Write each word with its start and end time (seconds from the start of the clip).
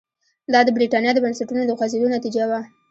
دا 0.53 0.59
د 0.65 0.69
برېټانیا 0.77 1.11
د 1.13 1.19
بنسټونو 1.25 1.63
د 1.65 1.71
خوځېدو 1.77 2.07
نتیجه 2.15 2.43
وه. 2.49 2.61